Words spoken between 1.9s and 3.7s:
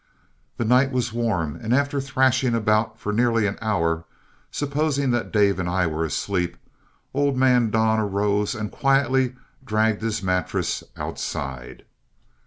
thrashing around for nearly an